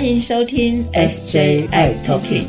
[0.00, 2.46] 欢迎收听 SJI Talking。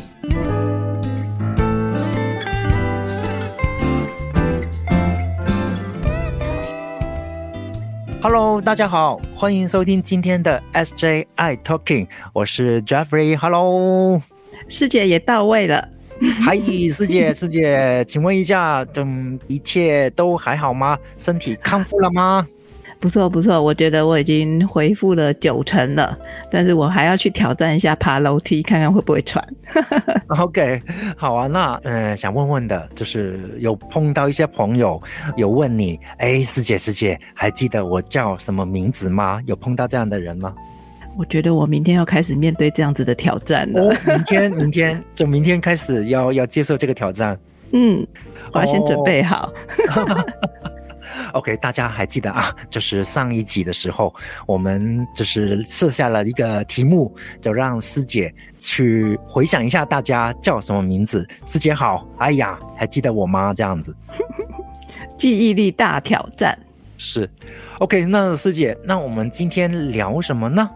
[8.22, 13.36] Hello，大家好，欢迎收听今天的 SJI Talking，我是 Jeffrey。
[13.36, 14.22] Hello，
[14.70, 15.90] 师姐也到位了。
[16.46, 16.56] 嗨，
[16.90, 20.98] 师姐， 师姐，请问一下，嗯，一切都还好吗？
[21.18, 22.48] 身体康复了吗？
[23.02, 26.16] 不错不错，我觉得我已经恢复了九成了，
[26.52, 29.44] 但是我还要去挑战一下爬楼梯，看看会不会喘。
[30.40, 30.80] OK，
[31.18, 35.02] 好啊，那呃，想问问的，就是有碰到一些朋友
[35.36, 39.42] 有问你，哎，师姐师姐，还记得我叫什么名字吗？
[39.48, 40.54] 有碰到这样的人吗？
[41.18, 43.94] 我觉得我明天要开始面对这样子的挑战了。
[44.06, 47.38] 明天明天就明天开始要要接受这个挑战。
[47.74, 48.06] 嗯，
[48.54, 49.52] 我要先准备好。
[51.34, 52.56] OK，大家还记得啊？
[52.70, 54.14] 就是上一集的时候，
[54.46, 61.28] 我们就是设下了一个题目，就让师姐去回想一下大家叫什么名字。
[61.46, 63.54] 师姐好，哎呀，还记得我吗？
[63.54, 63.96] 这样子，
[65.18, 66.58] 记忆力大挑战
[66.98, 67.30] 是
[67.80, 68.06] OK。
[68.06, 70.70] 那师姐，那我们今天聊什么呢？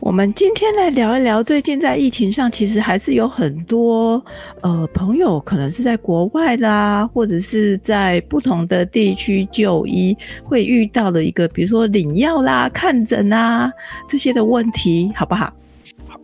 [0.00, 4.22] 我们今天来聊一聊，最近在疫情上，其实还是有很多
[4.62, 13.70] 呃朋友可能是在国外啦，或者是在不同的地区就医会遇到的一个，比如说领药啦、看诊啊
[14.08, 15.52] 这些的问题，好不好？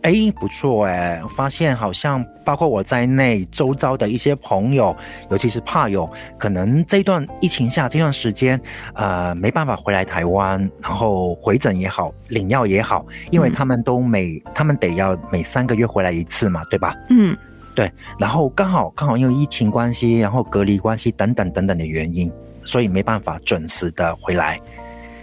[0.03, 4.95] 哎，不错哎，发现好像包括我在内，周遭的一些朋友，
[5.29, 8.61] 尤其是怕友，可能这段疫情下这段时间，
[8.93, 16.95] 呃，没办法回来台湾，然后回诊也好，领药也好，因为他们都每他们得要每三个月回来一次嘛，对吧？
[17.09, 17.35] 嗯，
[17.75, 17.91] 对。
[18.17, 22.31] 然后刚好刚好因为疫情关系，然后隔离关系等等等等的原因，
[22.63, 24.57] 所以没办法准时的回来。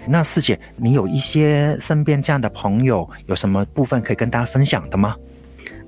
[0.06, 5.16] 那四姐，你有一些身边这样的朋友，有什么部分可以跟大家分享的吗？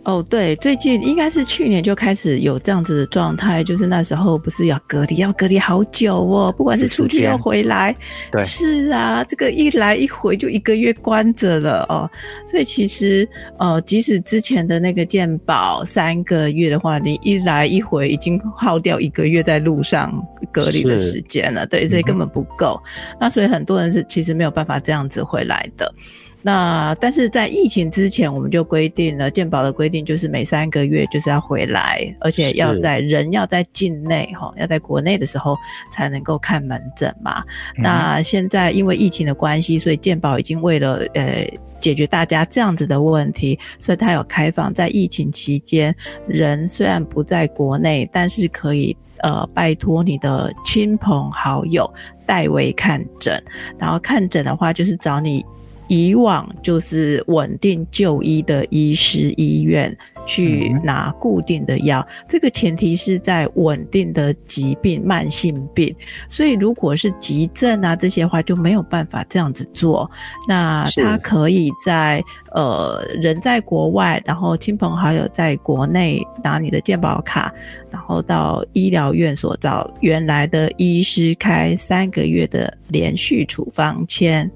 [0.06, 7.93] 哦，对，最近应该是去年就开始有这样子的状态，就是那时候不是要隔离，要隔离好久哦，不管是出去要回来，
[8.31, 12.09] 对，是啊，这个一来一回就一个月关着了哦，
[12.47, 13.28] 所以其实
[13.59, 22.81] 呃，即使之前的那个健保三个月的话，你一来一回已经耗掉一个月在路上隔离的时间了，对，所以根本不够，
[23.21, 25.93] 那所以很多人是其实没有办法这样子回来的。
[26.42, 35.56] 那但是在疫情之前，我们就规定了健保的规定，就是每三个月就是要回来，而且要在人要在境内哈，要在国内的时候
[35.91, 37.42] 才能够看门诊嘛。
[37.74, 41.44] 那现在因为疫情的关系，所以健保已经为了呃
[41.80, 45.92] 解决大家这样子的问题，所以它有开放在疫情期间，
[46.28, 51.92] 人虽然不在国内，但是可以呃拜托你的亲朋好友
[52.24, 53.42] 代为看诊，
[53.78, 55.44] 然后看诊的话就是找你。
[55.88, 59.97] 以往就是稳定就医的医师医院。
[60.26, 65.94] 去拿固定的药，这个前提是在稳定的疾病、慢性病。
[66.28, 70.10] 所以，如果是急症啊这些话，就没有办法这样子做。
[70.48, 72.22] 那他可以在
[72.53, 77.54] 呃人在国外，然后亲朋好友在国内拿你的健保卡，
[77.91, 84.50] 然后到医疗院所找原来的医师开三个月的连续处方签。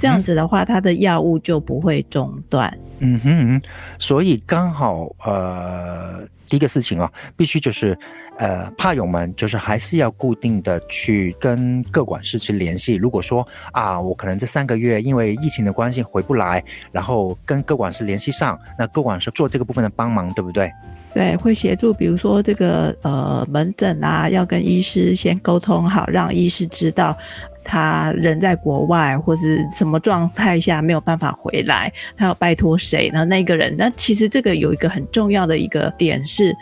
[0.00, 2.76] 这样子的话，他的药物就不会中断。
[3.04, 3.60] 嗯哼，
[3.98, 7.96] 所以刚好呃，第一个事情啊，必须就是
[8.38, 12.94] 呃，怕友们就是还是要固定的去跟各管事去联系。
[12.94, 20.70] 如果说啊，我可能这三个月因为疫情的关系回不来，然后跟各管事联系上，那各管事做这个部分的帮忙，对不对？
[21.14, 27.16] 对，会协助，比如说这个呃门诊啊，要跟医师先沟通好，让医师知道。
[27.64, 33.24] 他人在国外或是什么状态下没有办法回来，他要拜托谁呢？
[33.24, 36.56] 那个人，那其实这个有一个很重要的一个点是，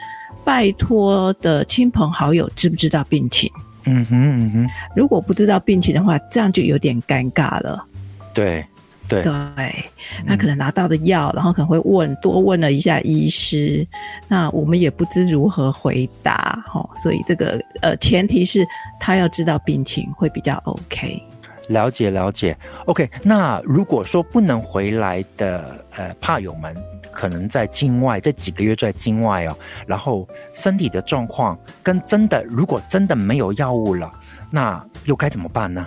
[0.45, 3.51] 拜托的亲朋好友知不知道病情？
[3.85, 7.85] 嗯哼嗯哼，如果不知道病情的话，这样就有点尴尬了。
[8.35, 8.65] 对。
[9.11, 9.23] 对，
[10.27, 13.87] 他可能拿到的药，然后可能会问多问了一下医师，
[14.29, 18.67] 那我们也不知如何回答，哈，所以这个呃前提是
[19.01, 21.23] 他要知道病情会比较 OK。
[21.69, 23.09] 了解了解，OK。
[23.23, 26.77] 那如果说不能回来的呃怕友们，
[27.13, 34.13] 可能在境外这几个月在境外哦，然后身体的状况跟真的如果真的没有药物了，
[34.51, 35.87] 那又该怎么办呢？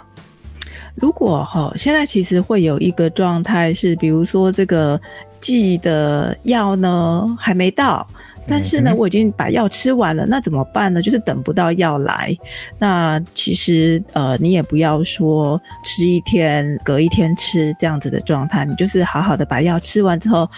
[0.95, 4.99] 如果哈，现在其实会有一个状态是，比如说这个
[5.39, 8.07] 寄的药呢还没到，
[8.47, 11.01] 但是呢我已经把药吃完了，那怎么办呢？
[11.01, 12.35] 就是等不到药来。
[12.79, 20.49] 那其实呃，你也不要说吃一天隔一天吃这样子的状态，你就是好好的把药吃完之后。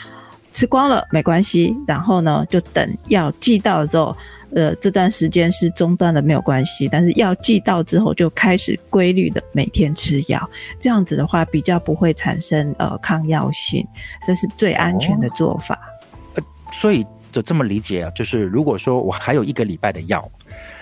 [0.51, 4.15] 吃光了没关系，然后呢就等药寄到之后，
[4.53, 10.49] 呃这段时间是中断了没有关系，但是药寄到之后就开始规律的每天吃药，
[10.79, 13.85] 这样子的话比较不会产生呃抗药性，
[14.25, 15.79] 这是最安全的做法。
[16.35, 20.29] 呃，所以就这么理解啊，就是如果说我还有一个礼拜的药，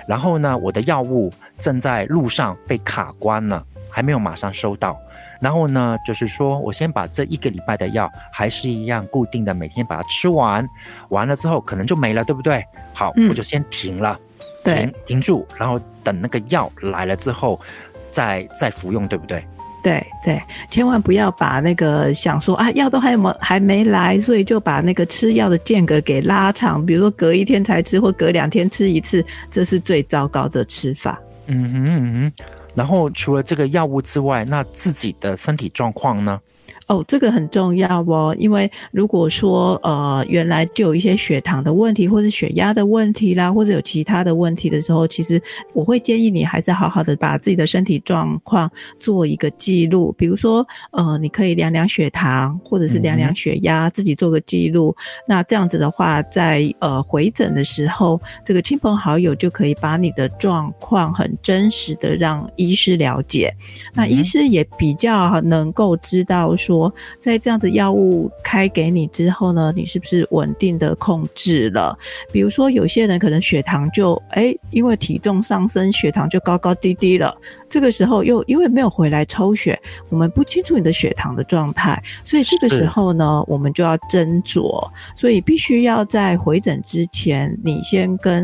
[0.08, 5.00] 然后呢我的药物正在路上被卡关了，还没有马上收到。
[5.40, 10.68] 然后呢，就是说我先把这一个礼拜的药还是一样固定的，每天把它吃完，
[11.10, 12.66] 完了之后可能就没了，对不对？
[12.94, 14.18] 好，我就先停了，
[14.64, 17.60] 停停住，然后等那个药来了之后，
[18.08, 19.46] 再再服用，对不对？
[19.84, 20.42] 对对，
[20.72, 31.20] 千万不要把那个想说啊，药都还没还没来，所以就把那个吃药的间隔给拉长，比如说隔一天才吃，或隔两天吃一次，这是最糟糕的吃法。
[31.48, 32.46] 嗯哼嗯哼。
[32.76, 36.42] 然后除了这个药物之外，那自己的身体状况呢？
[36.88, 45.42] 哦，这个很重要哦，因为如果说呃原来就有一些血糖的问题，或者血压的问题啦，或者有其他的问题的时候，其实
[45.74, 48.70] 我会建议你还是好好的把自己的身体状况
[49.00, 50.14] 做一个记录。
[50.18, 54.94] 比如说呃，你可以量量血糖，或者是量量血压，自己做个记录。
[55.26, 63.56] 那这样子的话，在呃回诊的时候，这个亲朋好友就可以把你的状况很真实的让医师了解。
[63.94, 66.73] 那医师也比较能够知道说。
[66.74, 71.96] 说，在这样的药物开给你之后呢，你是不是稳定的控制了？
[72.32, 77.38] 比如说，有些人可能血糖就哎，因为体重上升，血糖就高高低低了。
[77.70, 79.80] 这个时候又因为没有回来抽血，
[80.10, 84.84] 我们不清楚你的血糖的状态，所以这个时候呢，我们就要斟酌。
[85.16, 88.44] 所以必须要在回诊之前，你先跟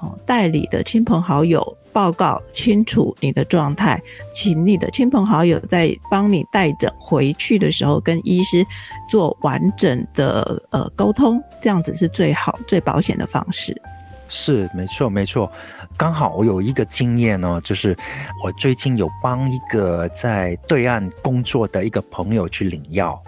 [0.00, 1.77] 哦代理的亲朋好友。
[1.92, 4.00] 报告清楚你的状态，
[4.30, 8.64] 请你的亲朋好友在帮你带诊回去的时候，跟医师
[9.08, 13.80] 做完整的呃沟通，这样子是最好最保险的方式。
[14.28, 15.50] 是，没错，没错。
[15.96, 17.96] 刚好我有一个经验呢，就是
[18.44, 23.20] 我最近有帮一个在对岸工作的一个朋友去领药，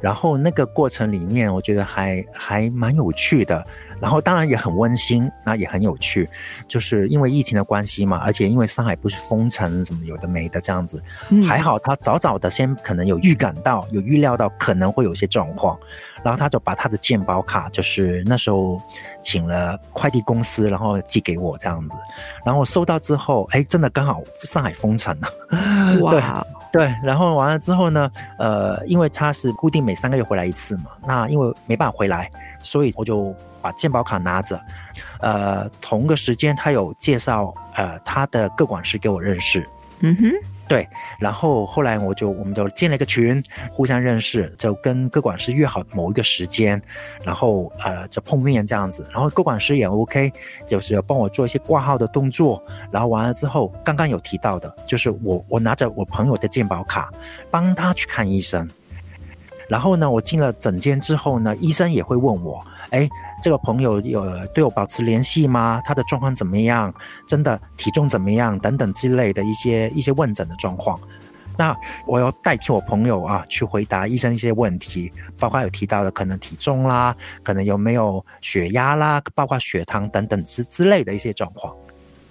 [0.00, 3.64] 然后那个过程里面，我觉得还还蛮有趣的。
[4.00, 6.28] 然后当然也很温馨，那也很有趣，
[6.66, 11.02] 就是因为疫情的关系嘛，而且因为上海不是封城什么有的没的这样子，
[11.46, 15.78] 还好他早早的先可能有预感到，有预料到可能会有一些状况，
[16.24, 18.80] 然后他就把他的健保卡，就是那时候
[19.20, 21.94] 请了快递公司，然后寄给我这样子，
[22.44, 32.30] 然后收到之后，哎，真的刚好上海封城了，哇， 对，然后完了之后呢，呃，因为他是固定每三个月回来一次嘛，那因为没办法回来，
[32.62, 33.34] 所以我就。
[33.60, 34.60] 把健保卡拿着，
[35.20, 39.68] 呃，同个时间他有介绍，呃，他的各管师给我认识，
[40.00, 40.32] 嗯哼，
[40.68, 43.42] 对，然后后来我就我们就建了一个群，
[43.72, 46.80] 互相认识，就跟各管师约好某一个时间，
[47.24, 50.32] 然后呃就碰面这样子，然后各管师也 OK，
[50.66, 52.62] 就是帮我做一些挂号的动作，
[52.92, 57.12] 然后完了之后，刚刚有提到的，就是我我拿着我朋友的健保卡，
[57.50, 58.68] 帮他去看医生，
[59.70, 62.60] 然后呢，我进了诊间之后呢，医生也会问我。
[62.90, 63.08] 哎，
[63.40, 65.80] 这个朋友有对我保持联系吗？
[65.84, 66.92] 他的状况怎么样？
[67.24, 68.58] 真的体重怎么样？
[68.58, 70.98] 等等之类的一些一些问诊的状况。
[71.56, 77.14] 那我要代替我朋友啊，去回答医生一些问题，包括有提到的可能体重啦，
[77.44, 81.72] 可能有没有血压啦，包括血糖等等之之类的一些状况。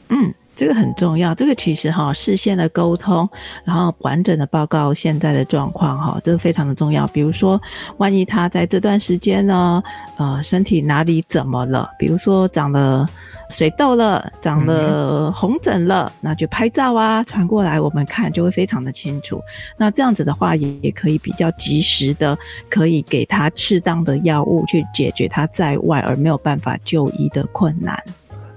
[0.10, 0.34] 嗯。
[0.60, 3.30] 这个很重要，这个其实哈，事先的沟通，
[3.64, 7.08] 然后完整的报告现在的状况哈，这个非常的重要。
[7.08, 7.58] 比如说，
[7.96, 9.82] 万一他在这段时间呢，
[10.18, 11.90] 呃，身体哪里怎么了？
[11.98, 13.08] 比如说长了
[13.50, 19.42] 水痘了，长了红疹了，那就拍照啊，传过来我们看就会非常的清楚。
[19.78, 22.38] 那这样子的话，也也可以比较及时的，
[22.70, 27.98] 可以给他适当的药物去解决他在外而没有办法就医的困难。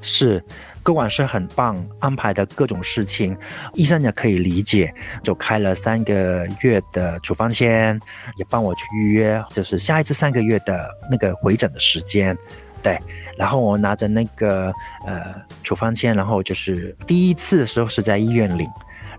[0.00, 0.44] 是。
[0.82, 3.36] 各管是很棒安排的各种事情，
[3.74, 8.00] 医生也可以理解，就开了三个月的处方签，
[8.36, 12.36] 也帮我去预约，就是下一次三个月的那个回诊的时间，
[12.82, 13.00] 对，
[13.38, 14.72] 然后我拿着那个
[15.06, 18.68] 呃处方签，然后就是第一次的时候是在医院领。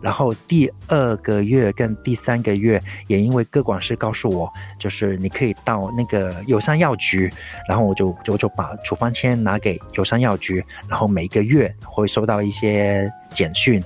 [0.04, 7.32] 然后第二个月跟第三个月，也因为各管师告诉我，就是你可以到那个友商药局，
[7.70, 13.82] 然后我就就就把处方签拿给友商药局，然后每个月会收到一些简讯，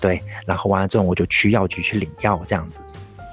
[0.00, 2.80] 对，然后完了之后我就去药局去领药这样子。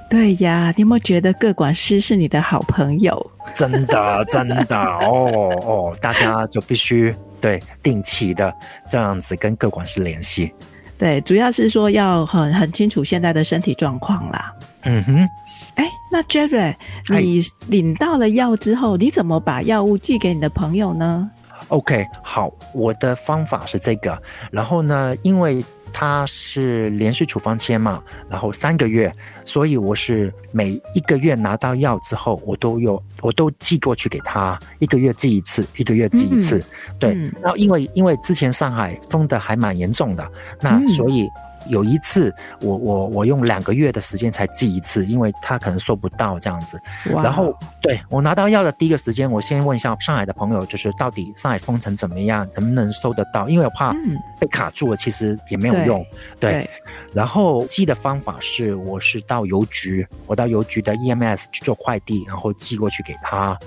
[0.10, 3.32] 对呀，你有没有觉得各管师是你的好朋友？
[3.56, 8.54] 真的真的哦哦，大家就必须对定期的
[8.90, 10.52] 这样子跟各管师联系。
[10.98, 14.54] 对，主要是说要很很清楚现在的身体状况啦。
[14.84, 15.30] 嗯哼，
[15.76, 16.76] 哎，那 Jerry，
[17.10, 21.30] 你领到了药之后，你怎么把药物寄给你的朋友呢
[21.70, 24.22] ？OK，好，我的方法是这个。
[24.52, 29.14] 然后呢，因为它是连续处方签嘛，然后三个月，
[29.46, 36.62] 所以我是每一个月拿到药之后，我都有我都寄过去给他，一个月寄一次，一个月寄一次。
[37.00, 41.30] 对，然后因为因为之前上海封的还蛮严重的，那所以。
[41.68, 46.80] 有一次，我我我用两个月的时间才寄一次，因为他可能收不到这样子。
[47.04, 53.48] 然后，对我拿到药的第一个时间，我先问一下上海的朋友，就是到底上海封城怎么样，能不能收得到？
[53.48, 53.94] 因为我怕
[54.40, 56.06] 被卡住了，其实也没有用。
[56.40, 56.70] 对。
[57.14, 63.58] 然后寄的方法是，我是到邮局，我到邮局的 EMS 去做快递，然后寄过去给他。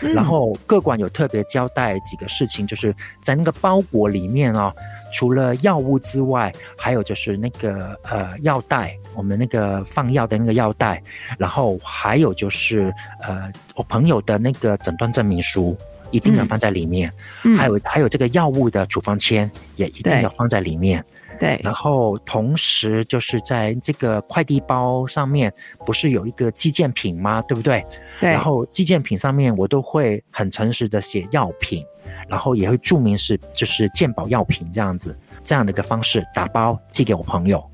[0.00, 4.72] 然后各管有特别交代几个事情，就是在那个包裹里面啊。
[5.16, 11.02] 除了药物之外，还有就是那个呃药袋，我们那个放药的那个药袋，
[11.38, 12.92] 然后还有就是
[13.22, 15.74] 呃我朋友的那个诊断证明书，
[16.10, 17.10] 一定要放在里面。
[17.44, 21.02] 嗯，还有还有这个药物的处方签也一定要放在里面。
[21.38, 25.52] 对，然后同时就是在这个快递包上面
[25.84, 27.42] 不是有一个寄件品吗？
[27.48, 27.84] 对不对？
[28.20, 28.30] 对。
[28.30, 31.84] 然后寄件品上面我都会很诚实的写药品。
[32.28, 37.64] 然后也会注明是就是鉴保药品这样子这样的一个方式打包寄给我朋友，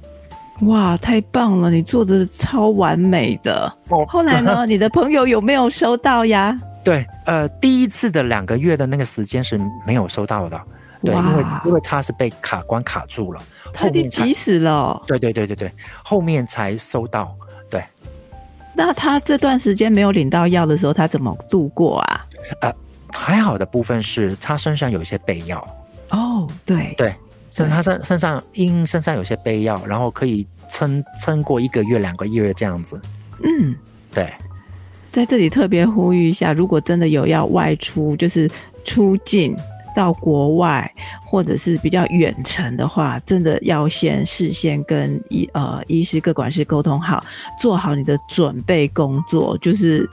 [0.63, 1.71] 哇，太棒了！
[1.71, 3.73] 你做的超完美的。
[3.89, 4.65] 哦后来呢？
[4.67, 6.59] 你的朋友有没有收到呀？
[6.85, 10.61] 对，呃，第一次的两个月的那个时间是没有收到的，
[11.05, 13.43] 对，因为因为他是被卡关卡住了，
[13.73, 15.03] 他得急死了。
[15.07, 15.73] 对对对对对，
[16.05, 17.35] 后面才收到。
[17.71, 17.85] 对，
[18.75, 22.27] 那他这段时间没有领到药的时候，他怎么度过啊？
[22.61, 22.73] 呃。
[23.15, 25.63] 还好的部分是他身上有一些备药
[26.09, 27.15] 哦，对对，
[27.51, 32.99] 身他身身上因身上有些备药，然后可以撑撑过一个月两个月这样子。
[33.45, 33.77] 嗯，
[34.15, 34.33] 对，
[35.13, 38.51] 在这里特别呼吁一下，如果真的有要外出，就是
[38.83, 39.55] 出境
[39.95, 40.91] 到国外
[41.25, 47.25] 或者是比较远程的话，真的要先事先跟医呃医师各管事沟通好，
[47.59, 50.09] 做好你的准备工作，就是。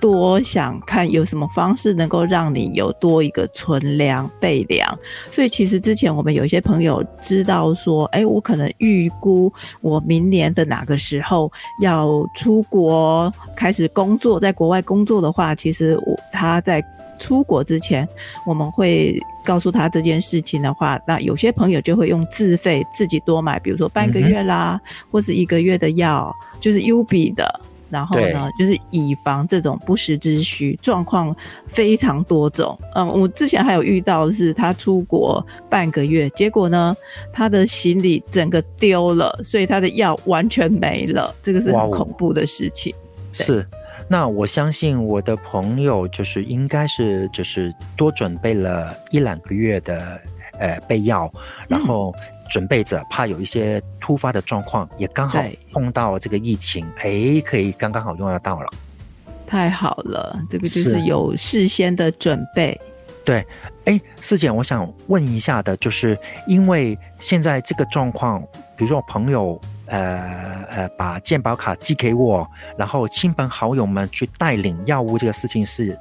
[0.00, 4.98] 多想看有什么方式能够让你有多一个存粮备粮，
[5.30, 9.50] 所以其实之前我们有一些朋友知道说，哎，我可能预估
[9.80, 11.50] 我明年的哪个时候
[11.80, 16.84] 要出国开始工作，在国外工作的话，其实我他在
[17.18, 18.08] 出国之前，
[18.46, 24.80] 我们会告诉他这件事情的话，那有些朋友就会用自费自己多买，比如说半个月啦，
[25.10, 27.60] 或是一个月的药，就是 U 比的。
[27.90, 32.76] 然后呢，就是以防这种不时之需，状况非常多种。
[32.96, 36.96] 嗯，我之前还有遇到是他出国半个月，结果呢，
[37.32, 42.92] 他的行李整个丢了，所以他的药完全没了，这个是很恐怖的事情。
[43.32, 43.64] 是，
[44.14, 50.20] 那我相信我的朋友就是应该是就是多准备了一两个月的
[50.60, 51.28] 呃备药，
[51.68, 52.14] 然后。
[52.50, 55.42] 准备着，怕有一些突发的状况，也刚好
[55.72, 58.70] 碰到这个疫情，哎，可以刚刚好用得到了。
[59.46, 62.78] 太好了，这个就是有事先的准备。
[63.24, 63.44] 对，
[63.86, 66.16] 哎，师姐，我想问一下的，就是
[66.46, 68.42] 因为现在这个状况，
[68.76, 75.98] 比如说我朋友，呃呃，把健保卡寄给我，然后亲朋好友们去带领药物，这个事情是。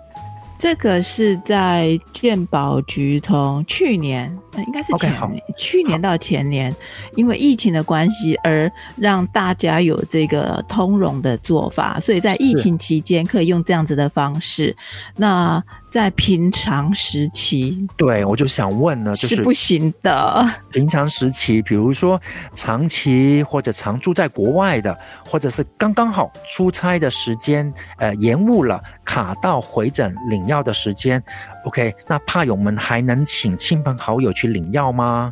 [0.60, 4.34] 这个是在健保局从去年，
[4.66, 6.74] 应该是前年，去年到前年，
[7.16, 14.74] 因为疫情的关系而让大家有这个通融的做法，所以在疫情期间可以用这样子的方式。
[15.18, 15.62] 那
[15.94, 20.44] 在平常时期，对我就想问呢，就是不行的。
[20.72, 22.20] 平常时期，比如说
[22.56, 31.24] 长期或者常住在国外的，或者是刚刚好出差的时间，呃，延误了卡到回诊领药的时间
[31.66, 35.32] ，OK，那怕友们还能请亲朋好友去领药吗？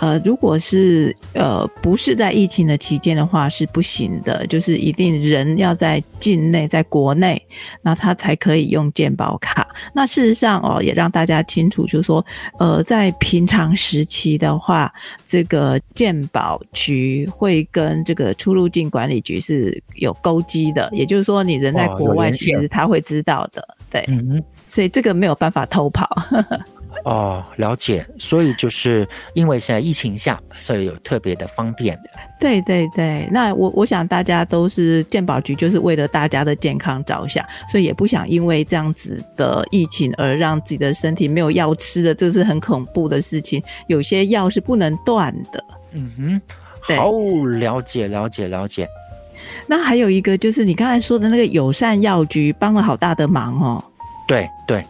[0.00, 7.40] 呃，如果是呃不是在疫情的期间的话是不行的，就是一定人要在境内，在国内，
[7.82, 9.68] 那他才可以用健保卡。
[9.94, 12.24] 那事实上哦，也让大家清楚，就是说，
[12.58, 14.90] 呃，在平常时期的话，
[15.22, 24.08] 这个健保局会跟这个出入境管理局是有勾稽的，也就是说，你人在国外，其实他会知道的，对，
[24.70, 26.08] 所以这个没有办法偷跑。
[27.04, 28.06] 哦，了解。
[28.18, 32.10] 所以就是因为现在疫情下，所以有特别的方便的。
[32.40, 43.62] 对对对，那我我想大家都是健保局，就是为了大家的健康着想，所以也不想因为这样子的疫情而让自己的身体没有药吃的，这是很恐怖的事情。
[43.88, 45.64] 有些药是不能断的。
[45.92, 46.40] 嗯哼，
[46.96, 47.12] 好，
[47.58, 48.88] 了解了解了解。
[49.66, 53.84] 那还有一个就是你刚才说的那个友善药局帮了好大的忙哦。
[54.26, 54.84] 对对，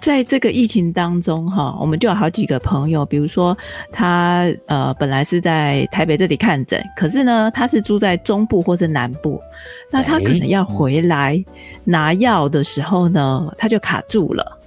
[0.00, 3.56] 在这个疫情当中哈，我们就有好几个朋友，比如说
[3.92, 9.40] 他呃本来是在台北这里看诊，可是呢他是住在中部或者南部，
[9.90, 11.42] 那他可能要回来
[11.84, 14.57] 拿药的时候呢，他就卡住了。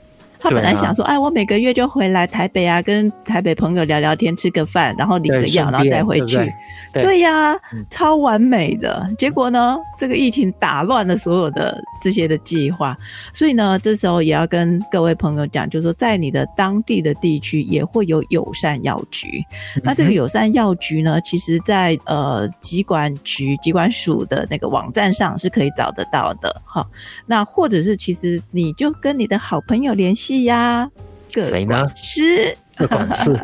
[0.41, 6.51] 他本来想说，哎，我每个月就回来台北啊，跟台北朋友聊聊天，吃个饭，然后领个药，然后再回去。
[6.91, 7.55] 对呀，
[7.91, 9.07] 超完美的。
[9.19, 12.97] 结果呢，这个疫情打乱了所有的这些的计划。
[13.31, 19.43] 所以呢，这时候也要跟各位朋友讲，就是说，在你的当地的地区也会有友善药局。
[19.83, 26.59] 那这个友善药局呢，其实在呃疾管局、疾管署的那个网站上是可以找得到的。
[26.65, 26.83] 哈，
[27.27, 30.30] 那或者是其实你就跟你的好朋友联系。
[30.39, 30.89] 呀，
[31.33, 31.85] 谁呢？
[31.95, 33.35] 是各管事。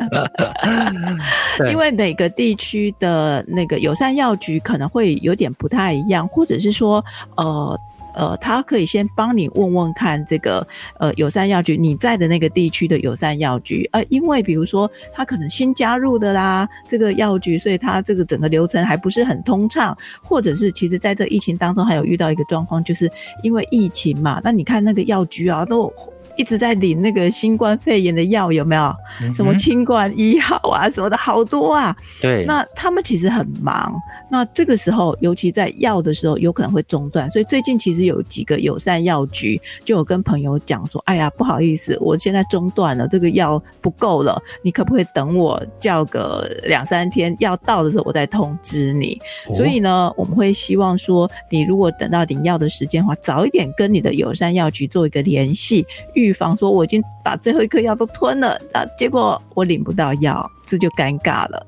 [1.70, 7.04] 因为每个地区的那个友善药局可能会有点不太一样，或者是说，
[7.36, 7.78] 呃
[8.14, 10.66] 呃，他可以先帮你问问看这个
[10.98, 23.08] 呃友善药局你在的那个地区的友善药局，呃，因为比如说他可能新加入的啦，这个药局，所以他这个整个流程还不是很通畅，或者是其实在这疫情当中还有遇到一个状况，就是
[23.44, 25.92] 因为疫情嘛，那你看那个药局啊都。
[26.38, 28.94] 一直在领那个新冠肺炎的药，有没有？
[29.34, 31.94] 什么清冠一号啊，什么的好多啊。
[32.22, 32.44] 对。
[32.46, 33.92] 那他们其实很忙。
[34.30, 37.28] 那这个时候，尤其在药的时候，有可能会中断。
[37.28, 49.20] 所以最近其实有几个友善药局就有跟朋友讲说：“哎呀，不好意思，我现在中断了，这个药不够了，你可不可以等我叫个两三天，药到的时候我再通知你？”
[49.52, 56.27] 所以呢，我们会希望说，你如果等到领药的时间的话，早一点跟你的友善药局做一个联系预。
[56.28, 61.66] 预防说我已经把最后一颗药都吞了，啊，结果我领不到药，这就尴尬了。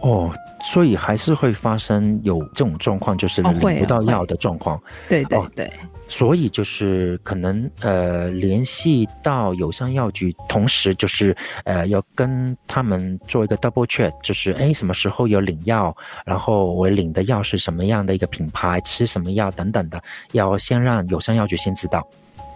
[0.00, 4.80] 哦，所以还是会发生有这种状况，就是领不到药的状况。
[5.08, 5.72] 对对对，
[6.06, 15.92] 所以就是可能呃联系到友商药局，同时就是呃要跟他们做一个 double check，就是哎什么时候有领药，
[16.24, 22.06] 然后我领的药是什么样的一个品牌，吃什么药等等的，要先让友商药局先知道。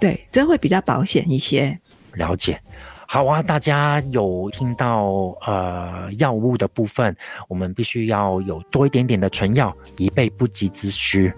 [0.03, 1.79] 对，这会比较保险一些。
[2.15, 2.61] 了解，
[3.07, 5.05] 好啊，大家有听到
[5.47, 7.17] 呃药物的部分，
[7.49, 11.33] 我们必须要有多一点点的存药，以备不急之需。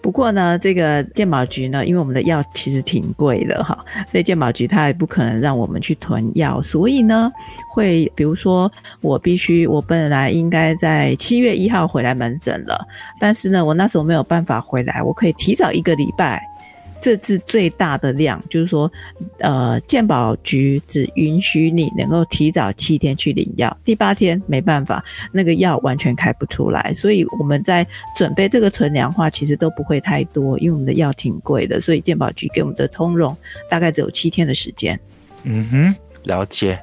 [0.00, 7.28] 不过呢，这个健保局呢，因为我们的药其实挺贵的哈，所以健保局它也不可能让我们去囤药，所以呢，
[7.68, 12.86] 会比如说我必须，我本来应该在七月一号回来门诊了，
[13.18, 16.40] 但是呢，我那时候没有办法回来，我可以提早一个礼拜。
[17.00, 18.90] 这次最大的量，就是说，
[19.38, 26.92] 呃，健保局只允许你能够提早七天去领药，第八天没办法，那个药完全开不出来。
[26.94, 33.36] 所以我们在准备这个存粮话，其实都不会太多，因为我们的药挺贵的，所以健保局给我们的通融
[33.70, 34.98] 大概只有七天的时间。
[35.44, 36.78] 嗯哼，了解。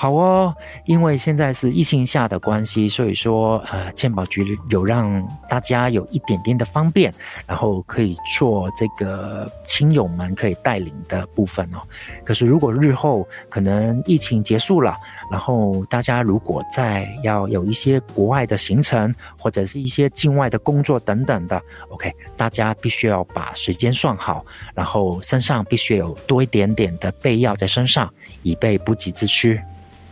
[0.00, 7.12] 好哦，因为现在是疫情下的关系，所以说呃，健保局有让大家有一点点的方便，
[7.46, 11.82] 然后可以做这个亲友们可以带领的部分哦。
[12.24, 14.96] 可是如果日后可能疫情结束了，
[15.30, 24.42] 然后大家如果再要有一些国外的行程或者是一些境外的工作等等的，OK，大家必须要把时间算好，
[24.74, 28.10] 然后身上必须有多一点点的备药在身上，
[28.42, 29.60] 以备不急之需。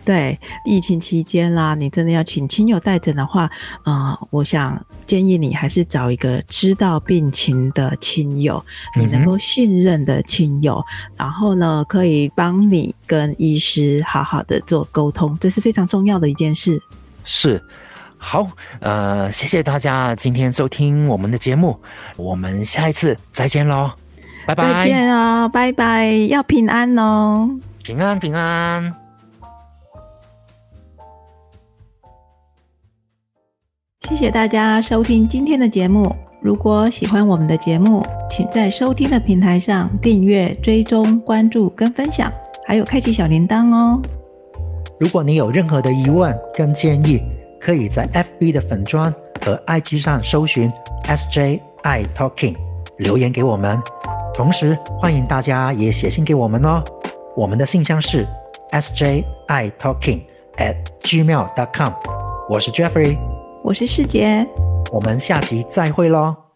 [0.09, 3.51] 对，疫情期间啦，你真的要请亲友带诊的话，
[3.85, 8.65] 呃，我想建议你还是找一个知道病情的亲友，
[8.97, 10.83] 你能够信任的亲友，
[11.15, 16.81] 然后呢，可以帮你跟医师好好的做沟通，这是非常重要的一件事。
[17.23, 17.63] 是，
[18.17, 21.79] 好，呃，谢谢大家今天收听我们的节目，
[22.17, 23.91] 我们下一次再见喽，
[24.47, 24.73] 拜拜。
[24.73, 27.51] 再见哦，拜拜，要平安哦，
[27.83, 29.08] 平安平安。
[34.09, 36.11] 谢谢大家收听今天的节目。
[36.41, 42.33] 如果喜欢我们的节目，请在收听的平台上订阅、追踪、关注跟分享，
[42.67, 44.01] 还有开启小铃铛哦。
[44.99, 47.21] 如果你有任何的疑问跟建议，
[47.61, 50.73] 可以在 FB 的粉砖和 IG 上搜寻
[51.05, 52.57] SJ I Talking
[52.97, 53.79] 留言给我们。
[54.33, 56.83] 同时，欢迎大家也写信给我们哦。
[57.37, 58.27] 我们的信箱是
[58.71, 60.23] SJ I Talking
[60.57, 61.93] at gmail.com。
[62.49, 63.28] 我是 Jeffrey。
[63.69, 64.49] 我是世杰，
[64.91, 66.48] 我们下集再会喽。